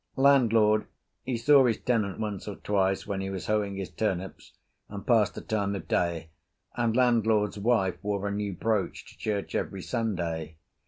Landlord, 0.15 0.87
he 1.21 1.37
saw 1.37 1.63
his 1.67 1.77
tenant 1.79 2.19
once 2.19 2.47
or 2.47 2.55
twice 2.55 3.05
when 3.05 3.21
he 3.21 3.29
was 3.29 3.45
hoeing 3.45 3.75
his 3.75 3.91
turnips 3.91 4.51
and 4.89 5.05
passed 5.05 5.35
the 5.35 5.41
time 5.41 5.75
of 5.75 5.87
day, 5.87 6.31
and 6.75 6.95
landlord's 6.97 7.59
wife 7.59 8.03
wore 8.03 8.21
her 8.21 8.31
new 8.31 8.53
brooch 8.53 9.05
to 9.05 9.15
church 9.15 9.53
every 9.53 9.83
Sunday. 9.83 10.57